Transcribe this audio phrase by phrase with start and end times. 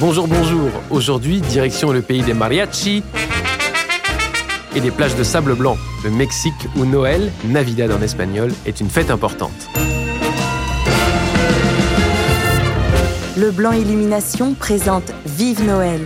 [0.00, 0.70] Bonjour, bonjour.
[0.88, 3.02] Aujourd'hui, direction le pays des mariachis
[4.74, 8.88] et des plages de sable blanc, le Mexique où Noël, Navidad en espagnol, est une
[8.88, 9.68] fête importante.
[13.36, 16.00] Le Blanc Illumination présente Vive Noël,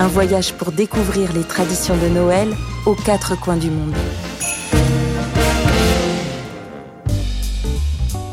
[0.00, 2.48] un voyage pour découvrir les traditions de Noël
[2.84, 3.94] aux quatre coins du monde.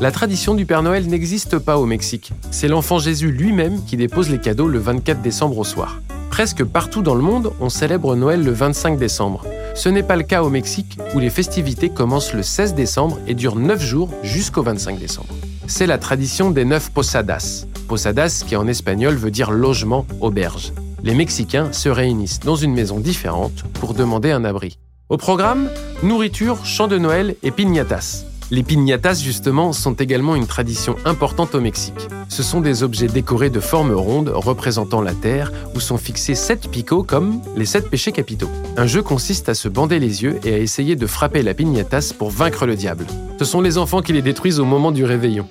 [0.03, 2.33] La tradition du Père Noël n'existe pas au Mexique.
[2.51, 6.01] C'est l'enfant Jésus lui-même qui dépose les cadeaux le 24 décembre au soir.
[6.29, 9.45] Presque partout dans le monde, on célèbre Noël le 25 décembre.
[9.75, 13.33] Ce n'est pas le cas au Mexique, où les festivités commencent le 16 décembre et
[13.33, 15.33] durent 9 jours jusqu'au 25 décembre.
[15.67, 17.65] C'est la tradition des neuf posadas.
[17.87, 20.73] Posadas, qui en espagnol veut dire logement, auberge.
[21.01, 24.77] Les Mexicains se réunissent dans une maison différente pour demander un abri.
[25.07, 25.69] Au programme,
[26.01, 28.25] nourriture, chant de Noël et piñatas.
[28.53, 32.07] Les piñatas, justement, sont également une tradition importante au Mexique.
[32.29, 36.69] Ce sont des objets décorés de formes rondes représentant la terre où sont fixés sept
[36.69, 38.51] picots comme les sept péchés capitaux.
[38.77, 42.13] Un jeu consiste à se bander les yeux et à essayer de frapper la piñatas
[42.15, 43.07] pour vaincre le diable.
[43.39, 45.47] Ce sont les enfants qui les détruisent au moment du réveillon.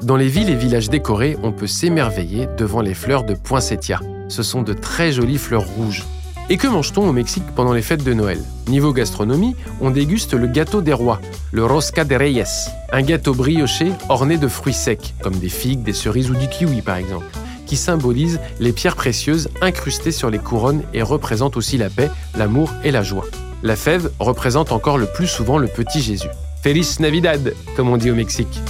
[0.00, 4.00] Dans les villes et villages décorés, on peut s'émerveiller devant les fleurs de poinsettia.
[4.28, 6.02] Ce sont de très jolies fleurs rouges.
[6.50, 8.38] Et que mange-t-on au Mexique pendant les fêtes de Noël?
[8.68, 11.20] Niveau gastronomie, on déguste le gâteau des rois,
[11.52, 12.44] le rosca de reyes,
[12.92, 16.82] un gâteau brioché orné de fruits secs, comme des figues, des cerises ou du kiwi
[16.82, 17.24] par exemple,
[17.66, 22.70] qui symbolise les pierres précieuses incrustées sur les couronnes et représente aussi la paix, l'amour
[22.84, 23.24] et la joie.
[23.62, 26.28] La fève représente encore le plus souvent le petit Jésus.
[26.62, 28.60] Feliz Navidad, comme on dit au Mexique.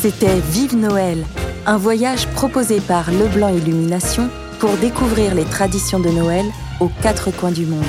[0.00, 1.26] C'était Vive Noël,
[1.66, 6.46] un voyage proposé par Leblanc Illumination pour découvrir les traditions de Noël
[6.80, 7.84] aux quatre coins du monde.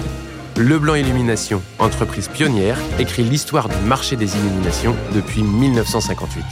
[0.58, 6.44] Leblanc Illumination, entreprise pionnière, écrit l'histoire du marché des illuminations depuis 1958.